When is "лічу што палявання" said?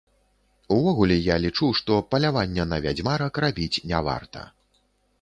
1.43-2.67